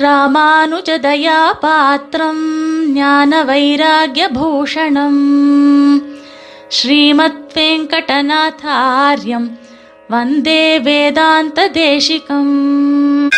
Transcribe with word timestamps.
ராமானுஜதயாபாத்திரம் 0.00 2.46
ஞான 2.92 3.44
வைராகியபூஷணம் 3.44 5.22
ஸ்ரீமத் 6.68 7.54
வெங்கடநாதாரியம் 7.54 9.58
வந்தே 10.08 10.78
வேதாந்த 10.78 11.68
தேசிகம் 11.78 13.30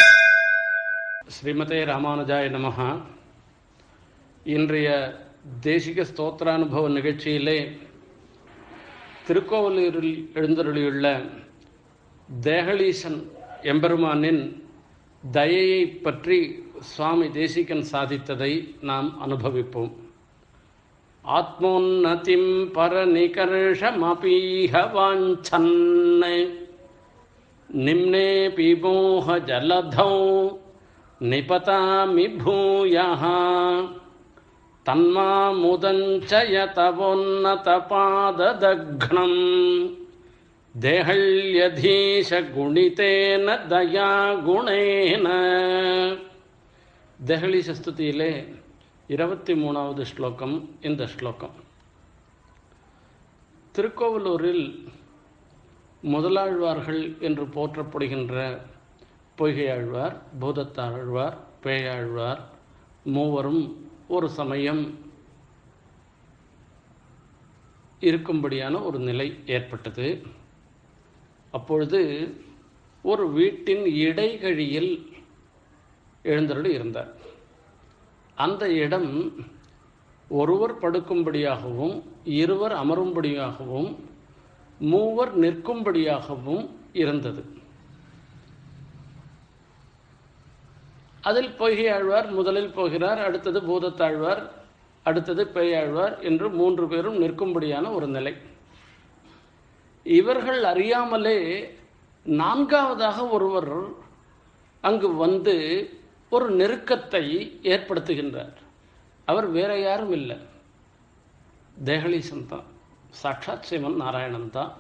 ஸ்ரீமதே 1.36 1.84
ராமானுஜாய 1.84 2.50
நமகா 2.50 3.00
இன்றைய 4.46 5.16
தேசிக 5.64 6.06
ஸ்தோத்திரானுபவ 6.10 6.90
நிகழ்ச்சியிலே 6.90 7.78
திருக்கோவலூரில் 9.26 10.30
எழுந்தருளியுள்ள 10.34 11.22
தேகலீசன் 12.42 13.24
எம்பெருமானின் 13.64 14.59
தயையை 15.31 15.85
பற்றி 16.05 16.39
சுவாமி 16.95 17.27
தேசிகன் 17.29 17.85
சாதித்ததை 17.91 18.51
நாம் 18.81 19.09
அனுபவிப்போம் 19.21 19.93
ஆத்மோன்னதிம் 21.25 22.51
பரநிகர்ஷமபீஹ 22.75 24.73
வாஞ்சன் 24.93 25.73
निम्नेऽपि 27.69 28.73
मोहजलधौ 28.83 30.11
निपतामि 31.21 32.27
भूयः 32.41 33.23
தேகல்யதீஷகுணிதேன 40.78 43.46
தயா 43.72 44.10
குணேன 44.46 45.26
தேகலி 47.24 47.58
சஸ்துதியிலே 47.58 48.54
இருபத்தி 49.06 49.52
மூணாவது 49.52 50.02
ஸ்லோகம் 50.02 50.76
இந்த 50.80 51.06
ஸ்லோகம். 51.06 51.56
திருக்கோவலூரில் 53.74 54.88
முதலாழ்வார்கள் 56.02 57.20
என்று 57.20 57.44
போற்றப்படுகின்ற 57.44 58.60
பொய்கையாழ்வார் 59.38 60.16
பூதத்தாழ்வார் 60.40 61.36
பேயாழ்வார் 61.62 62.40
மூவரும் 63.04 63.88
ஒரு 64.08 64.28
சமயம் 64.28 64.98
இருக்கும்படியான 68.00 68.84
ஒரு 68.84 68.98
நிலை 68.98 69.38
ஏற்பட்டது. 69.46 70.38
அப்பொழுது 71.50 72.00
ஒரு 73.02 73.24
வீட்டின் 73.30 73.84
இடைகழியில் 74.06 74.92
எழுந்தருளி 76.22 76.72
இருந்தார். 76.72 77.10
அந்த 78.34 78.64
இடம் 78.84 79.10
ஒருவர் 80.28 80.74
படுக்கும்படியாகவும் 80.78 82.02
இருவர் 82.24 82.72
அமரும்படியாகவும் 82.72 83.90
மூவர் 84.78 85.32
நிற்கும்படியாகவும் 85.40 86.68
இருந்தது. 86.92 87.42
அதில் 91.20 91.50
பொய்கை 91.52 91.88
ஆழ்வார் 91.88 92.28
முதலில் 92.30 92.74
போகிறார் 92.76 93.18
அடுத்தது 93.18 93.60
பூதத்தாழ்வார் 93.60 94.42
அடுத்தது 95.02 95.44
பேயாழ்வார் 95.54 96.14
என்று 96.20 96.50
மூன்று 96.50 96.88
பேரும் 96.88 97.20
நிற்கும்படியான 97.22 97.92
ஒரு 97.94 98.06
நிலை. 98.06 98.32
இவர்கள் 100.04 100.64
அறியாமலே 100.64 101.70
நான்காவதாக 102.24 103.26
ஒருவர் 103.26 103.78
அங்கு 104.80 105.14
வந்து 105.14 105.88
ஒரு 106.30 106.54
நெருக்கத்தை 106.54 107.50
ஏற்படுத்துகின்றார். 107.62 108.56
அவர் 109.24 109.46
வேற 109.46 109.78
யாரும் 109.78 110.12
இல்லை. 110.12 110.36
தேகலீசன் 111.84 112.46
தான். 112.46 112.64
சாட்சாத் 113.10 113.62
சிவன் 113.62 113.96
நாராயணன் 113.96 114.50
தான். 114.50 114.74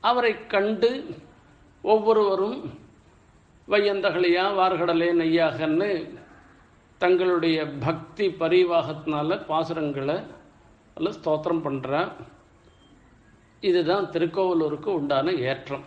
அவரை 0.00 0.46
கண்டு 0.46 1.14
ஒவ்வொருவரும் 1.82 2.80
வையந்தகலியா 3.68 4.46
வார்கடலே 4.58 5.12
நெய்யாகன்னு 5.12 6.20
தங்களுடைய 6.98 7.66
பக்தி 7.66 8.28
பரிவாகத்தினால 8.28 9.44
பாசுரங்களை 9.48 10.24
அல்ல 10.94 11.10
ஸ்தோத்திரம் 11.10 11.64
பண்ணுறேன் 11.64 12.12
இதுதான் 13.68 14.06
திருக்கோவலூருக்கு 14.14 14.90
உண்டான 14.98 15.32
ஏற்றம். 15.50 15.84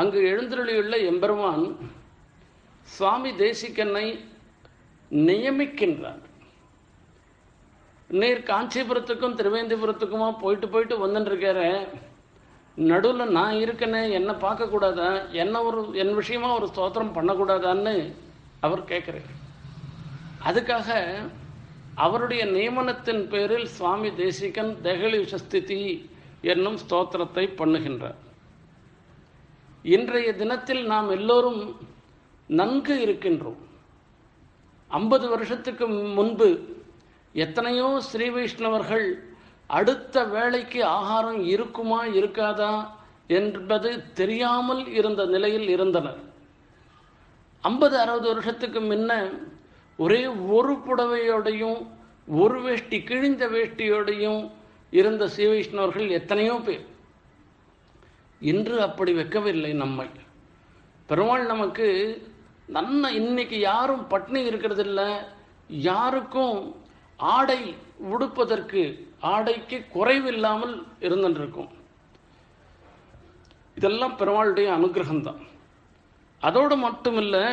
அங்கு 0.00 0.20
எழுந்தருளியுள்ள 0.30 0.94
எம்பெருமான் 1.10 1.64
சுவாமி 2.94 3.30
தேசிகனை 3.42 4.06
நியமிக்கின்றார். 5.10 6.24
நீர் 8.20 8.48
காஞ்சிபுரத்துக்கும் 8.50 9.38
திருவேந்திபுரத்துக்குமா 9.38 10.28
போயிட்டு 10.42 10.68
போயிட்டு 10.68 10.96
வந்துட்டுருக்கிற 11.06 11.60
நடுவில் 12.90 13.34
நான் 13.38 13.62
இருக்கனே 13.64 14.02
என்னை 14.18 14.34
பார்க்கக்கூடாதா? 14.44 15.08
என்ன 15.42 15.62
ஒரு 15.68 15.80
என் 16.02 16.14
விஷயமா 16.20 16.48
ஒரு 16.58 16.68
ஸ்தோத்திரம் 16.74 17.16
பண்ணக்கூடாதான்னு 17.16 17.94
அவர் 18.66 18.90
கேட்குறார் 18.92 19.32
அதுக்காக 20.48 20.88
அவருடைய 22.04 22.42
நியமனத்தின் 22.46 23.22
பேரில் 23.32 23.68
சுவாமி 23.76 24.10
தேசிகன் 24.22 24.72
தெகலி 24.86 25.18
விஷஸ்திதி 25.24 25.80
என்னும் 26.52 26.78
ஸ்தோத்திரத்தை 26.82 27.44
பண்ணுகின்றார். 27.60 28.18
இன்றைய 29.94 30.28
தினத்தில் 30.42 30.82
நாம் 30.92 31.08
எல்லோரும் 31.16 31.62
நன்கு 32.60 32.94
இருக்கின்றோம். 33.04 33.60
ஐம்பது 34.90 35.26
வருஷத்துக்கு 35.28 35.86
முன்பு 36.18 36.48
எத்தனையோ 37.44 37.88
ஸ்ரீ 38.10 38.26
வைஷ்ணவர்கள் 38.36 39.06
அடுத்த 39.78 40.24
வேலைக்கு 40.34 40.80
ஆகாரம் 40.98 41.42
இருக்குமா 41.54 42.00
இருக்காதா 42.20 42.74
என்பது 43.38 43.90
தெரியாமல் 44.20 44.84
இருந்த 44.98 45.22
நிலையில் 45.34 45.68
இருந்தனர். 45.68 46.20
ஐம்பது 47.64 47.96
அறுபது 48.02 48.26
வருஷத்துக்கு 48.32 48.80
முன்ன 48.80 49.12
ஒரே 49.96 50.26
ஒரு 50.26 50.72
புடவையோடையும் 50.86 51.86
ஒரு 52.26 52.62
வேஷ்டி 52.62 53.02
கிழிந்த 53.02 53.48
வேஷ்டியோடையும் 53.48 54.50
இருந்த 54.90 55.28
ஸ்ரீ 55.28 55.46
வைஷ்ணவர்கள் 55.46 56.08
எத்தனையோ 56.08 56.54
பேர். 56.64 56.86
இன்று 58.40 58.82
அப்படி 58.82 59.12
வைக்கவில்லை 59.12 59.74
நம்மை. 59.74 60.08
பெருமாள் 61.06 61.46
நமக்கு 61.46 61.86
நன்ன 62.66 63.10
இன்னைக்கு 63.10 63.58
யாரும் 63.58 64.06
பட்னி 64.10 64.40
இருக்கிறதில்ல. 64.50 65.26
யாருக்கும் 65.68 66.76
ஆடை 67.16 67.74
உடுப்பதற்கு 68.10 68.82
ஆடைக்கு 69.20 69.84
குறைவில்லாமல் 69.94 70.86
இருந்துருக்கும். 71.00 71.68
இதெல்லாம் 73.74 74.18
பெருமாளுடைய 74.18 74.68
அனுகிரகம்தான். 74.78 75.42
அதோடு 76.40 76.76
மட்டுமில்லை 76.76 77.44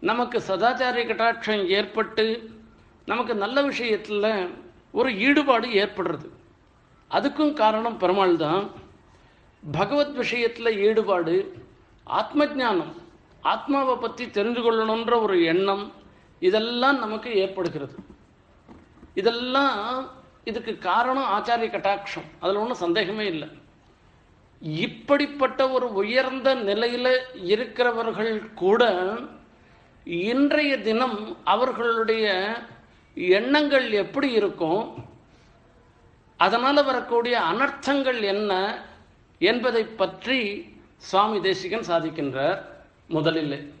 நமக்கு 0.00 0.38
சதாச்சாரிய 0.38 1.04
கட்டாட்சம் 1.06 1.66
ஏற்பட்டு 1.66 2.50
நமக்கு 3.06 3.34
நல்ல 3.34 3.62
விஷயத்தில் 3.62 4.48
ஒரு 4.92 5.18
ஈடுபாடு 5.18 5.68
ஏற்படுறது. 5.68 6.28
அதுக்கும் 7.10 7.52
காரணம் 7.52 7.96
பெருமாள் 7.96 8.36
தான் 8.36 8.70
பகவத் 9.70 10.14
விஷயத்தில் 10.14 10.78
ஈடுபாடு 10.78 11.66
ஆத்ம 12.04 12.46
ஞானம் 12.46 12.94
ஆத்மாவை 13.40 13.96
பற்றி 13.96 14.30
தெரிந்து 14.30 14.60
கொள்ளணுன்ற 14.60 15.22
ஒரு 15.22 15.44
எண்ணம் 15.44 15.92
இதெல்லாம் 16.40 16.98
நமக்கு 16.98 17.34
ஏற்படுகிறது. 17.34 17.94
இதெல்லாம் 19.14 20.10
இதுக்கு 20.44 20.78
காரணம் 20.78 21.30
ஆச்சாரிய 21.36 21.68
கட்டாட்சம். 21.72 22.26
அதில் 22.40 22.56
ஒன்றும் 22.56 22.82
சந்தேகமே 22.84 23.26
இல்லை. 23.26 23.48
இப்படிப்பட்ட 24.60 25.70
ஒரு 25.70 25.92
உயர்ந்த 25.92 26.54
நிலையில் 26.54 27.12
இருக்கிறவர்கள் 27.34 28.52
கூட 28.54 28.82
இன்றைய 30.04 30.78
தினம் 30.78 31.36
அவர்களுடைய 31.44 32.54
எண்ணங்கள் 33.14 33.90
எப்படி 33.90 34.32
இருக்கும்? 34.32 34.94
அதனால் 36.36 36.84
வரக்கூடிய 36.84 37.40
அனர்த்தங்கள் 37.40 38.20
என்ன 38.22 38.82
என்பதை 39.38 39.84
பற்றி 39.84 40.64
சுவாமி 40.96 41.40
தேசிகன் 41.40 41.88
சாதிக்கின்றார் 41.88 42.60
முதலில். 43.08 43.74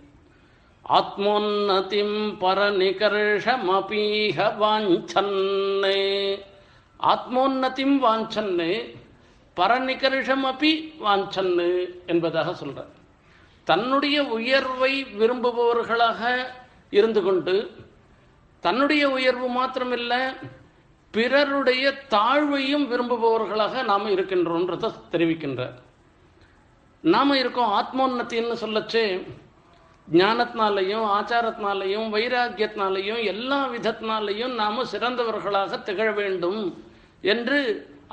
ஆத்மோன்னதிம் 0.88 2.36
பரநிகர்ஷமபீக 2.40 4.36
வாஞ்சன்னே. 4.62 6.40
ஆத்மோன்னதிம் 7.00 7.96
வாஞ்சன்னு 8.06 8.98
பரநிகர்ஷமபி 9.56 10.72
வாஞ்சன்னு 11.04 11.70
என்பதாக 12.06 12.54
சொல்கிறார் 12.54 12.98
தன்னுடைய 13.70 14.18
உயர்வை 14.38 14.92
விரும்புபவர்களாக 15.20 16.20
இருந்து 16.98 17.20
கொண்டு 17.22 17.54
தன்னுடைய 18.64 19.02
உயர்வு 19.16 19.48
மாத்திரமில்லை 19.56 20.22
பிறருடைய 21.14 21.84
தாழ்வையும் 22.14 22.84
விரும்புபவர்களாக 22.92 23.84
நாம் 23.84 24.06
இருக்கின்றோன்றத 24.16 24.90
தெரிவிக்கின்றார். 25.12 25.76
நாம் 27.04 27.32
இருக்கோம் 27.42 27.72
ஆத்மோன்னத்தின்னு 27.78 28.56
சொல்லச்சே 28.64 29.04
ஞானத்தினாலையும் 30.08 31.06
ஆச்சாரத்தினாலையும் 31.16 32.06
வைராக்கியத்தினாலையும் 32.14 33.20
எல்லா 33.32 33.60
விதத்தினாலையும் 33.74 34.54
நாம் 34.60 34.90
சிறந்தவர்களாக 34.92 35.82
திகழ 35.88 36.08
வேண்டும் 36.20 36.60
என்று 37.34 37.58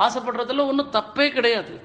ஆசைப்படுறதுல 0.06 0.66
ஒன்றும் 0.72 0.94
தப்பே 0.98 1.28
கிடையாது. 1.38 1.76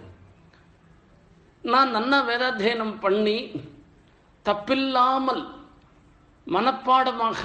நான் 1.70 1.94
நன்னா 1.96 2.18
வேதாத்தியனம் 2.28 2.94
பண்ணி 3.00 3.36
தப்பில்லாமல் 4.46 5.42
மனப்பாடமாக 6.46 7.42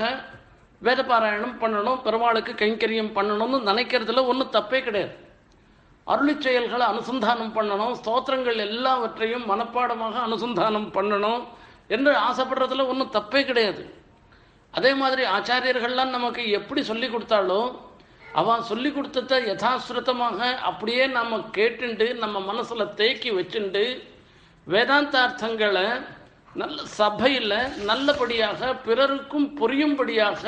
வேதபாராயணம் 0.81 1.55
பண்ணணும் 1.61 2.01
பெருமாளுக்கு 2.05 2.53
கைங்கரியம் 2.61 3.15
பண்ணணும்னு 3.17 3.57
நினைக்கிறதுல 3.69 4.23
ஒன்றும் 4.31 4.55
தப்பே 4.57 4.79
கிடையாது. 4.87 5.13
அருளி 6.07 6.33
செயல்களை 6.45 6.85
அனுசந்தானம் 6.93 7.53
பண்ணணும் 7.57 7.93
ஸ்தோத்திரங்கள் 7.99 8.59
எல்லாவற்றையும் 8.65 9.45
மனப்பாடமாக 9.51 10.15
அனுசந்தானம் 10.27 10.89
பண்ணணும் 10.97 11.41
என்று 11.95 12.11
ஆசைப்படுறதுல 12.27 12.85
ஒன்றும் 12.91 13.15
தப்பே 13.17 13.41
கிடையாது. 13.45 13.83
அதே 14.73 14.93
மாதிரி 15.01 15.23
ஆச்சாரியர்கள்லாம் 15.37 16.15
நமக்கு 16.17 16.43
எப்படி 16.59 16.81
சொல்லி 16.91 17.07
கொடுத்தாலோ 17.07 17.61
அவன் 18.39 18.67
சொல்லி 18.69 18.89
கொடுத்தத 18.89 19.39
யதாஸ்ருதமாக 19.41 20.39
அப்படியே 20.69 21.03
நம்ம 21.17 21.39
கேட்டுண்டு 21.57 22.07
நம்ம 22.23 22.39
மனசில் 22.39 22.93
தேக்கி 22.93 23.29
வச்சுண்டு 23.31 23.83
வேதாந்தார்த்தங்களை 24.67 25.87
நல்ல 26.55 26.77
சபையில் 26.99 27.55
நல்லபடியாக 27.85 28.69
பிறருக்கும் 28.85 29.47
புரியும்படியாக 29.59 30.43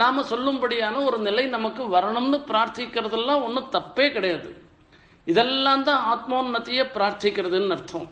நாம் 0.00 0.28
சொல்லும்படியான 0.30 0.96
ஒரு 1.04 1.18
நிலை 1.18 1.44
நமக்கு 1.46 1.82
வரணும்னு 1.96 2.38
பிரார்த்திக்கிறதெல்லாம் 2.50 3.44
ஒன்றும் 3.46 3.70
தப்பே 3.72 4.06
கிடையாது. 4.12 4.50
இதெல்லாம் 5.26 5.82
தான் 5.82 6.02
ஆத்மோன்னத்தையே 6.12 6.84
பிரார்த்திக்கிறதுன்னு 6.94 7.74
அர்த்தம். 7.76 8.08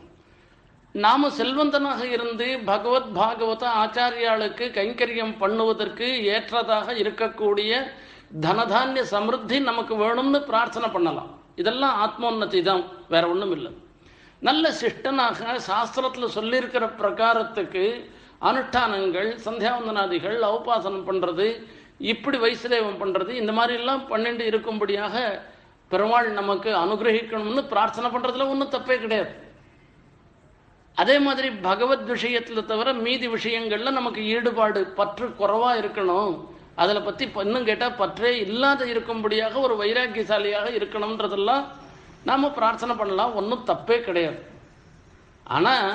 நாம் 0.95 1.35
செல்வந்தனாக 1.39 2.03
இருந்து 2.17 2.47
பகவத் 2.71 3.13
பாகவத 3.19 3.65
ஆச்சாரியாளுக்கு 3.83 4.67
கைங்கரியம் 4.79 5.35
பண்ணுவதற்கு 5.41 6.09
ஏற்றதாக 6.35 6.95
இருக்கக்கூடிய 7.03 7.73
தனதானிய 8.43 9.03
சமிருத்தி 9.11 9.61
நமக்கு 9.61 9.95
வேணும்னு 9.95 10.39
பிரார்த்தனை 10.41 10.89
பண்ணலாம். 10.89 11.31
இதெல்லாம் 11.57 11.97
ஆத்மோன்னதி 12.05 12.63
தான் 12.63 12.83
வேற 13.09 13.29
ஒன்றும் 13.29 13.53
இல்லை. 13.53 13.71
நல்ல 14.39 14.73
சிஷ்டனாக 14.81 15.59
சாஸ்திரத்தில் 15.67 16.35
சொல்லியிருக்கிற 16.37 16.85
பிரகாரத்துக்கு 17.01 17.85
அனுஷ்டானங்கள் 18.41 19.29
சந்தியாவந்தனாதிகள் 19.45 20.39
அவபாசனம் 20.41 21.07
பண்ணுறது 21.09 21.47
இப்படி 21.99 22.39
வைசுதேவம் 22.39 23.01
பண்ணுறது 23.03 23.29
இந்த 23.29 23.53
மாதிரிலாம் 23.53 24.03
பன்னெண்டு 24.11 24.45
இருக்கும்படியாக 24.51 25.43
பெருமாள் 25.89 26.33
நமக்கு 26.33 26.71
அனுகிரகிக்கணும்னு 26.71 27.63
பிரார்த்தனை 27.73 28.11
பண்ணுறதுல 28.11 28.49
ஒன்றும் 28.49 28.75
தப்பே 28.75 28.99
கிடையாது. 29.01 29.33
அதே 30.95 31.19
மாதிரி 31.19 31.51
பகவத் 31.51 32.05
விஷயத்தில் 32.05 32.69
தவிர 32.73 32.93
மீதி 32.93 33.29
விஷயங்கள்ல 33.29 33.91
நமக்கு 33.91 34.25
ஈடுபாடு 34.25 34.87
பற்று 34.87 35.35
குறவாக 35.37 35.81
இருக்கணும். 35.81 36.35
அதில் 36.83 37.07
பற்றி 37.07 37.25
இன்னும் 37.47 37.69
கேட்டால் 37.69 37.99
பற்றே 38.01 38.31
இல்லாத 38.45 38.81
இருக்கும்படியாக 38.93 39.55
ஒரு 39.67 39.75
வைராக்கியசாலியாக 39.83 40.69
இருக்கணுன்றதெல்லாம் 40.79 41.65
நாம் 42.29 42.55
பிரார்த்தனை 42.59 42.95
பண்ணலாம். 43.01 43.35
ஒன்றும் 43.41 43.67
தப்பே 43.71 43.99
கிடையாது. 44.07 44.41
ஆனால் 45.57 45.91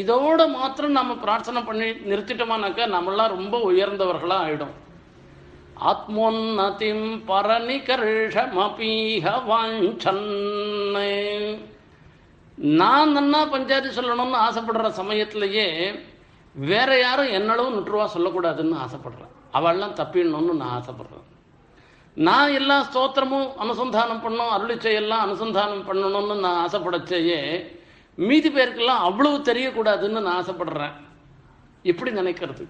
இதோட 0.00 0.40
மாத்திரம் 0.54 0.98
நம்ம 0.98 1.12
பிரார்த்தனை 1.24 1.60
பண்ணி 1.68 1.88
நிறுத்திட்டோமானாக்கா 2.10 2.84
நம்மளாம் 2.94 3.34
ரொம்ப 3.36 3.56
உயர்ந்தவர்களாக 3.70 4.44
ஆகிடும் 4.46 4.74
ஆத்மோன்னதிம் 5.90 7.06
பரநிகர்ஷமபீஹ 7.30 9.24
வாஞ்சன்னே. 9.50 11.12
நான் 12.80 13.12
நன்னா 13.16 13.40
பஞ்சாயத்து 13.54 13.96
சொல்லணும்னு 13.96 14.38
ஆசைப்படுற 14.46 14.88
சமயத்திலேயே 15.00 15.68
வேற 16.54 16.90
யாரும் 17.04 17.34
என்னளவு 17.38 17.74
நுற்றுவா 17.76 18.06
சொல்லக்கூடாதுன்னு 18.16 18.82
ஆசைப்படுறேன். 18.84 19.32
அவள்லாம் 19.56 19.96
தப்பிடணும்னு 20.00 20.60
நான் 20.60 20.74
ஆசைப்படுறேன். 20.78 21.26
நான் 22.26 22.54
எல்லா 22.58 22.76
ஸ்தோத்திரமும் 22.88 23.48
அனுசந்தானம் 23.62 24.22
பண்ணணும் 24.24 24.52
அருளி 24.56 24.76
செய்யலாம் 24.86 25.24
அனுசந்தானம் 25.26 25.86
பண்ணணும்னு 25.88 26.36
நான் 26.44 26.60
ஆசைப்படச்சேயே 26.64 27.40
மீதி 28.18 28.50
பேருக்கெல்லாம் 28.56 29.04
அவ்வளவு 29.08 29.38
தெரியக்கூடாதுன்னு 29.50 30.24
நான் 30.26 30.38
ஆசைப்படுறேன். 30.40 30.94
இப்படி 31.90 32.10
நினைக்கிறது. 32.20 32.64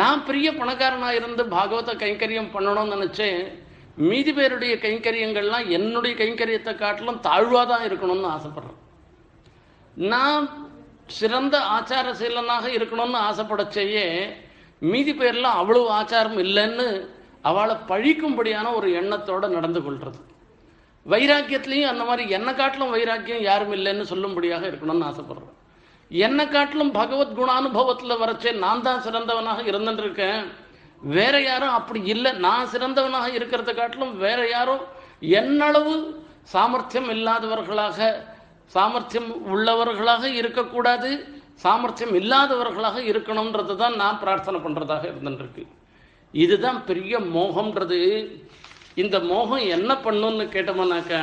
நான் 0.00 0.24
பெரிய 0.28 0.48
பணக்காரனாக 0.58 1.18
இருந்து 1.18 1.42
பாகவத 1.54 1.92
கைங்கரியம் 2.02 2.52
பண்ணணும்னு 2.54 2.94
நினச்சேன் 2.96 3.40
மீதி 4.08 4.32
பேருடைய 4.32 4.74
கைங்கரியங்கள்லாம் 4.82 5.68
என்னுடைய 5.76 6.14
கைங்கரியத்தை 6.18 6.72
காட்டிலும் 6.82 7.22
தாழ்வாக 7.28 7.64
தான் 7.70 7.86
இருக்கணும்னு 7.88 8.28
ஆசைப்படுறேன். 8.34 8.78
நான் 10.12 10.44
சிறந்த 11.18 11.56
ஆச்சார 11.76 12.12
சீலனாக 12.20 12.66
இருக்கணும்னு 12.78 13.18
ஆசைப்படச்சேயே 13.28 14.04
மீதி 14.80 15.12
பேர்லாம் 15.12 15.58
அவ்வளவு 15.60 15.90
ஆச்சாரம் 15.90 16.38
இல்லைன்னு 16.38 17.08
அவளை 17.42 17.74
பழிக்கும்படியான 17.88 18.74
ஒரு 18.74 18.90
எண்ணத்தோடு 18.90 19.48
நடந்து 19.48 19.82
கொள்வது 19.82 20.18
வைராக்கியத்துலேயும் 21.06 21.86
அந்த 21.86 22.04
மாதிரி 22.04 22.30
என்னை 22.30 22.54
காட்டிலும் 22.54 22.90
வைராக்கியம் 22.90 23.40
யாரும் 23.40 23.72
இல்லைன்னு 23.72 24.04
சொல்லும்படியாக 24.10 24.64
இருக்கணும்னு 24.68 25.12
ஆசைப்படுறேன் 25.12 25.56
என்னை 26.08 26.48
காட்டிலும் 26.48 26.90
பகவத் 26.90 27.38
குணானுபவத்தில் 27.38 28.20
வரச்சே 28.22 28.54
நான் 28.54 28.82
தான் 28.82 29.02
சிறந்தவனாக 29.02 29.62
இருந்துருக்கேன். 29.62 30.44
வேற 31.00 31.40
யாரும் 31.40 31.68
அப்படி 31.68 32.02
இல்லை. 32.04 32.32
நான் 32.32 32.66
சிறந்தவனாக 32.66 33.26
இருக்கிறத 33.38 33.74
காட்டிலும் 33.74 34.18
வேற 34.18 34.48
யாரும் 34.48 34.80
என்னளவு 35.20 36.24
சாமர்த்தியம் 36.42 37.10
இல்லாதவர்களாக 37.10 38.24
சாமர்த்தியம் 38.64 39.56
உள்ளவர்களாக 39.56 40.24
இருக்கக்கூடாது. 40.24 41.37
சாமர்த்தியம் 41.62 42.14
இல்லாதவர்களாக 42.20 42.98
இருக்கணுன்றது 43.10 43.74
தான் 43.82 43.98
நான் 44.02 44.20
பிரார்த்தனை 44.22 44.58
பண்ணுறதாக 44.64 45.04
இருந்துருக்கு 45.12 45.64
இதுதான் 46.34 46.78
பெரிய 46.88 47.14
மோகம்ன்றது. 47.36 48.00
இந்த 49.02 49.16
மோகம் 49.30 49.64
என்ன 49.76 49.90
பண்ணுன்னு 50.04 50.44
கேட்டோம்னாக்கா 50.54 51.20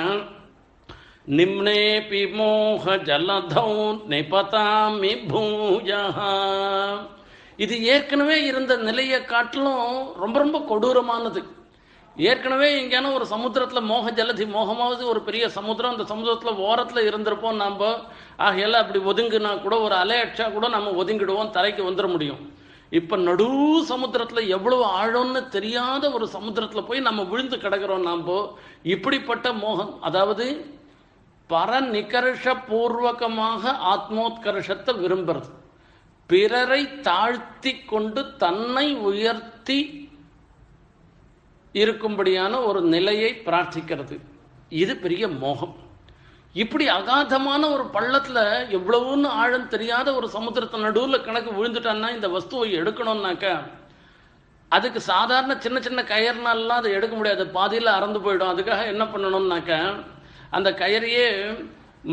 நிம்னேபி 1.37 2.21
மோக 2.37 2.95
ஜலதௌ 3.09 3.71
நிபதாமி 4.11 5.13
பூஜா 5.31 6.01
இது 7.63 7.75
ஏற்கனவே 7.93 8.37
இருந்த 8.49 8.73
நிலையை 8.87 9.19
காட்டிலும் 9.33 9.93
ரொம்ப 10.23 10.35
ரொம்ப 10.43 10.57
கொடூரமானது. 10.71 11.41
ஏற்கனவே 12.17 12.81
எங்கேயான 12.81 13.13
ஒரு 13.13 13.25
சமுத்திரத்தில் 13.25 13.81
மோக 13.81 14.11
ஜலதி 14.11 14.45
மோகமாவது 14.45 15.03
ஒரு 15.03 15.21
பெரிய 15.21 15.49
சமுத்திரம். 15.49 15.91
அந்த 15.91 16.03
சமுத்திரத்தில் 16.03 16.53
ஓரத்தில் 16.53 17.13
இருந்திருப்போம் 17.13 17.53
நம்ம 17.53 17.95
ஆகையெல்லாம் 18.37 18.83
அப்படி 18.83 18.99
ஒதுங்கினா 18.99 19.61
கூட 19.61 19.79
ஒரு 19.79 19.95
அலை 19.95 20.31
கூட 20.53 20.67
நம்ம 20.67 21.03
ஒதுங்கிடுவோம் 21.03 21.51
தரைக்கு 21.51 21.93
வந்துட 21.93 22.11
முடியும். 22.11 22.53
இப்போ 22.89 23.15
நடு 23.15 23.83
சமுத்திரத்தில் 23.85 24.47
எவ்வளவு 24.47 24.85
ஆழம்னு 24.85 25.47
தெரியாத 25.47 26.11
ஒரு 26.11 26.27
சமுத்திரத்தில் 26.27 26.83
போய் 26.83 26.99
நம்ம 26.99 27.23
விழுந்து 27.23 27.57
கிடக்கிறோம் 27.57 28.01
நாம் 28.01 28.25
இப்படிப்பட்ட 28.83 29.53
மோகம் 29.53 30.01
அதாவது 30.01 30.73
பரநிகர்ஷ 31.49 32.55
பூர்வகமாக 32.67 33.71
ஆத்மோத்கர்ஷத்தை 33.71 34.99
விரும்புறது. 34.99 35.49
பிறரை 36.27 37.01
தாழ்த்தி 37.01 37.75
கொண்டு 37.79 38.35
தன்னை 38.35 38.95
உயர்த்தி 38.95 40.04
இருக்கும்படியான 41.81 42.53
ஒரு 42.69 42.81
நிலையை 42.93 43.31
பிரார்த்திக்கிறது. 43.47 44.15
இது 44.81 44.93
பெரிய 45.05 45.23
மோகம். 45.43 45.73
இப்படி 46.63 46.85
அகாதமான 46.97 47.61
ஒரு 47.75 47.85
பள்ளத்தில் 47.95 48.43
எவ்வளவுன்னு 48.77 49.29
ஆழம் 49.41 49.71
தெரியாத 49.73 50.07
ஒரு 50.19 50.27
சமுத்திரத்தை 50.35 50.77
நடுவில் 50.85 51.25
கணக்கு 51.25 51.51
விழுந்துட்டான்னா 51.57 52.09
இந்த 52.17 52.27
வஸ்துவை 52.35 52.67
எடுக்கணும்னாக்கா 52.81 53.53
அதுக்கு 54.75 54.99
சாதாரண 55.11 55.53
சின்ன 55.65 55.77
சின்ன 55.87 55.99
கயர்னாலாம் 56.13 56.81
அதை 56.81 56.91
எடுக்க 56.97 57.13
முடியாது. 57.15 57.43
பாதியில் 57.57 57.95
அறந்து 57.97 58.19
போயிடும். 58.19 58.51
அதுக்காக 58.53 58.85
என்ன 58.93 59.03
பண்ணணும்னாக்கா 59.13 59.79
அந்த 60.57 60.69
கயரையே 60.81 61.27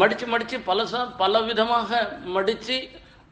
மடித்து 0.00 0.26
மடித்து 0.32 0.56
பலசா 0.68 1.00
பல 1.22 1.40
விதமாக 1.48 2.02
மடித்து 2.36 2.76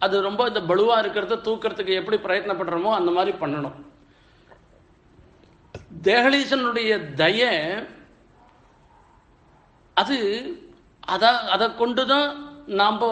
அது 0.05 0.17
ரொம்ப 0.29 0.47
இந்த 0.51 0.61
பலுவாக 0.71 1.03
இருக்கிறத 1.03 1.39
தூக்கிறதுக்கு 1.47 1.93
எப்படி 2.01 2.19
பிரயத்னப்படுறோமோ 2.27 2.91
அந்த 2.99 3.11
மாதிரி 3.17 3.33
பண்ணணும். 3.43 3.77
தேகலீசனுடைய 5.91 6.91
தய 7.21 7.41
அது 9.97 10.19
அதை 11.15 11.31
அதை 11.55 11.67
கொண்டு 11.81 12.03
தான் 12.13 12.29
நாம் 12.81 13.03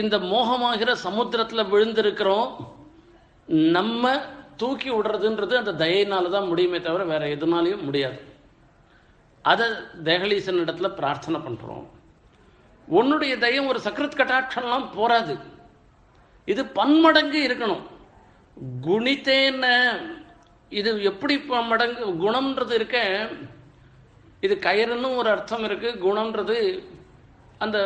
இந்த 0.00 0.16
மோகமாகிற 0.32 0.90
சமுத்திரத்தில் 1.06 1.70
விழுந்திருக்கிறோம். 1.72 2.50
நம்ம 3.76 4.12
தூக்கி 4.60 4.90
விடுறதுன்றது 4.90 5.54
அந்த 5.60 5.72
தயையினால 5.84 6.30
தான் 6.30 6.50
முடியுமே 6.50 6.80
தவிர 6.80 7.04
வேற 7.04 7.22
எதுனாலையும் 7.36 7.86
முடியாது. 7.88 8.18
அதை 9.44 9.66
தேகலீசன் 10.08 10.62
இடத்துல 10.64 10.88
பிரார்த்தனை 10.98 11.40
பண்ணுறோம் 11.46 11.86
உன்னுடைய 12.88 13.34
தயம் 13.44 13.68
ஒரு 13.72 13.80
சக்கரத் 13.84 14.20
கட்டாட்சம்லாம் 14.20 14.86
போராது 14.94 15.34
இது 16.52 16.62
பன்மடங்கு 16.78 17.40
இருக்கணும். 17.48 17.84
குணித்தேன 18.86 19.64
இது 20.78 20.90
எப்படி 21.10 21.34
மடங்கு 21.70 22.04
குணம்ன்றது 22.24 22.74
இருக்க 22.78 22.98
இது 24.46 24.54
கயிறுன்னு 24.66 25.08
ஒரு 25.20 25.28
அர்த்தம் 25.30 25.64
இருக்கு. 25.68 25.88
குணம்ன்றது 26.06 26.56
அந்த 27.64 27.78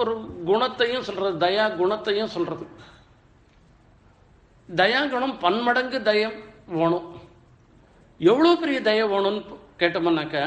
ஒரு 0.00 0.12
குணத்தையும் 0.48 1.06
சொல்கிறது 1.08 1.36
தயா 1.46 1.64
குணத்தையும் 1.80 2.34
சொல்கிறது 2.34 2.66
தயா 4.68 5.00
குணம் 5.14 5.34
பன்மடங்கு 5.44 5.98
தயம் 6.10 6.36
வேணும். 6.78 7.08
எவ்வளோ 8.20 8.52
பெரிய 8.60 8.78
தய 8.88 9.00
வேணும்னு 9.12 9.42
கேட்டோம்னாக்க 9.80 10.38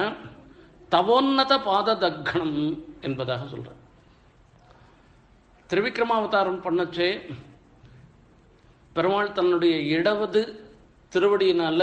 தவோன்னத 0.91 1.53
பாத 1.68 1.96
தக்கணம் 2.03 2.58
என்பதாக 3.08 3.44
சொல்கிறேன் 3.51 3.84
திருவிக்ரமாவதாரம் 5.70 6.63
பண்ணச்சே 6.65 7.10
பெருமாள் 8.96 9.38
தன்னுடைய 9.38 9.75
இடவது 9.98 10.41
திருவடியினால 11.13 11.82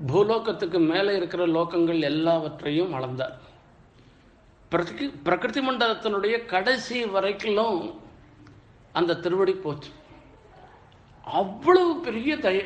பூலோகத்துக்கு 0.00 0.78
மேலே 0.90 1.12
இருக்கிற 1.18 1.42
லோகங்கள் 1.56 2.00
எல்லாவற்றையும் 2.10 2.94
அளந்தார். 2.96 3.36
பிரகிருதி 4.72 5.06
பிரகிருதி 5.26 5.60
மண்டலத்தினுடைய 5.68 6.34
கடைசி 6.52 6.98
வரைக்கும் 7.16 8.00
அந்த 8.98 9.18
திருவடி 9.24 9.54
போச்சு. 9.64 9.90
அவ்வளவு 11.42 11.92
பெரிய 12.06 12.32
தய 12.46 12.58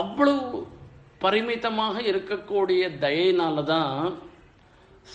அவ்வளவு 0.00 0.44
பரிமிதமாக 1.24 1.96
இருக்கக்கூடிய 2.10 2.82
தயையினால 3.04 3.64
தான் 3.74 3.96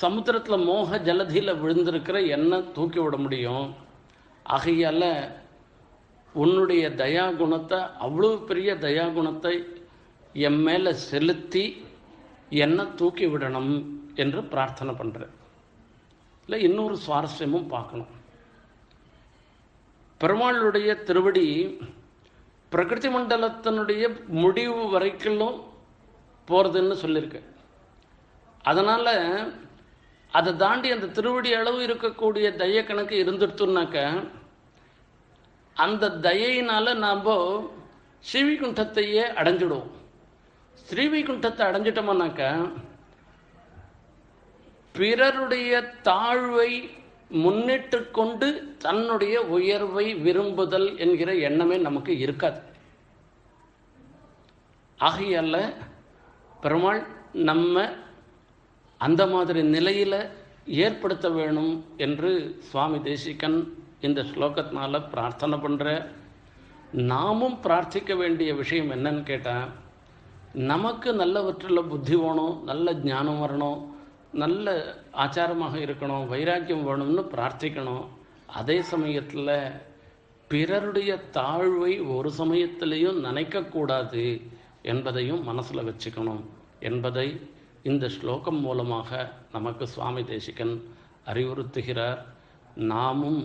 சமுத்திரத்தில் 0.02 0.66
மோக 0.70 1.00
ஜலதியில் 1.08 1.60
விழுந்திருக்கிற 1.64 2.18
எண்ணெய் 2.36 2.72
தூக்கி 2.76 3.00
விட 3.00 3.18
முடியும். 3.18 3.68
ஆகையால் 4.56 5.10
உன்னுடைய 6.34 6.90
தயா 6.90 7.36
குணத்தை 7.36 7.78
அவ்வளோ 7.78 8.46
பெரிய 8.46 8.76
தயா 8.76 9.14
குணத்தை 9.14 9.68
என் 10.34 10.62
மேலே 10.62 10.94
செலுத்தி 10.94 11.86
என்னை 12.50 12.96
தூக்கி 12.96 13.26
விடணும் 13.26 13.86
என்று 14.16 14.44
பிரார்த்தனை 14.44 14.94
பண்ணுறேன் 14.94 15.34
இல்லை 16.46 16.62
இன்னொரு 16.62 16.98
சுவாரஸ்யமும் 17.08 17.68
பார்க்கணும். 17.68 18.08
பெருமாளுடைய 20.22 21.04
திருவடி 21.04 21.78
பிரகிருதி 22.70 23.08
மண்டலத்தினுடைய 23.08 24.18
முடிவு 24.28 24.90
வரைக்கும் 24.90 25.64
போகிறதுன்னு 26.48 26.94
சொல்லியிருக்கேன் 27.04 27.48
அதனால் 28.64 29.54
அதை 30.32 30.56
தாண்டி 30.56 30.92
அந்த 30.92 31.08
திருவடி 31.08 31.54
அளவு 31.54 31.88
இருக்கக்கூடிய 31.88 32.56
தைய 32.56 32.84
கணக்கு 32.84 33.24
இருந்துடுத்துனாக்க 33.24 34.24
அந்த 35.84 36.10
தயையினால் 36.28 36.92
நாம் 37.06 37.26
ஸ்ரீவைகுண்டத்தையே 38.30 39.26
அடைஞ்சிடுவோம். 39.40 39.90
ஸ்ரீவைகுண்டத்தை 40.90 41.64
அடைஞ்சிட்டோம்னாக்க 41.70 42.44
பிறருடைய 45.00 45.72
தாழ்வை 46.08 46.72
முன்னிட்டு 47.44 48.00
கொண்டு 48.18 48.48
தன்னுடைய 48.86 49.36
உயர்வை 49.58 50.06
விரும்புதல் 50.26 50.88
என்கிற 51.04 51.30
எண்ணமே 51.48 51.78
நமக்கு 51.88 52.14
இருக்காது. 52.26 52.60
ஆகையால் 55.08 55.62
பெருமாள் 56.62 57.02
நம்ம 57.50 57.84
அந்த 59.02 59.24
மாதிரி 59.34 59.62
நிலையில் 59.76 60.20
ஏற்படுத்த 60.84 61.28
வேணும் 61.38 61.74
என்று 62.06 62.32
சுவாமி 62.70 63.00
தேசிகன் 63.10 63.60
இந்த 64.02 64.22
ஸ்லோகத்தினால 64.22 65.02
பிரார்த்தனை 65.10 65.58
பண்ணுற 65.60 66.06
நாமும் 66.92 67.58
பிரார்த்திக்க 67.64 68.16
வேண்டிய 68.18 68.54
விஷயம் 68.54 68.92
என்னன்னு 68.92 69.24
கேட்டால் 69.24 69.70
நமக்கு 70.54 71.14
நல்லவற்றில் 71.14 71.88
புத்தி 71.88 72.16
வேணும் 72.16 72.64
நல்ல 72.64 72.94
ஞானம் 72.94 73.42
வரணும் 73.44 73.80
நல்ல 74.32 74.96
ஆச்சாரமாக 75.12 75.76
இருக்கணும் 75.86 76.28
வைராக்கியம் 76.28 76.88
வேணும்னு 76.88 77.24
பிரார்த்திக்கணும். 77.34 78.06
அதே 78.46 78.82
சமயத்தில் 78.82 79.82
பிறருடைய 80.48 81.20
தாழ்வை 81.34 81.94
ஒரு 82.16 82.30
சமயத்திலையும் 82.38 83.20
நினைக்கக்கூடாது 83.26 84.42
என்பதையும் 84.82 85.44
மனசில் 85.44 85.88
வச்சுக்கணும் 85.90 86.44
என்பதை 86.80 87.28
இந்த 87.84 88.10
ஸ்லோகம் 88.10 88.60
மூலமாக 88.60 89.34
நமக்கு 89.52 89.88
சுவாமி 89.88 90.24
தேசிகன் 90.24 90.76
அறிவுறுத்துகிறார். 91.26 92.20
நாமும் 92.76 93.42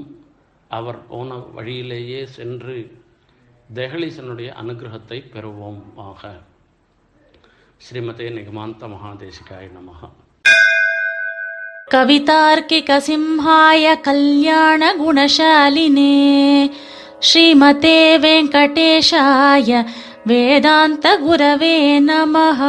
அவர் 0.71 0.99
போன 1.09 1.29
வழியிலேயே 1.57 2.21
சென்று 2.35 2.77
தெஹலீசனுடைய 3.77 4.49
அனுகிரகத்தை 4.61 5.19
பெறுவோம் 5.33 5.81
ஆக 6.05 6.21
ஸ்ரீமதே 7.85 8.29
நிகமாந்த 8.37 8.87
மகாதேசிகாய 8.93 9.67
நமஹ 9.75 10.01
कवितार्किकसिंहाय 12.59 13.85
कल्याणगुणशालिने 14.07 15.03
श्रीमते 17.21 17.93
वेङ्कटेशाय 18.23 19.69
वेदान्तगुरवे 20.29 21.75
नमः 22.01 22.61